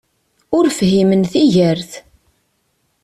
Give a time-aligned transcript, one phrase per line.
[0.57, 1.91] Ur fhimen tigert!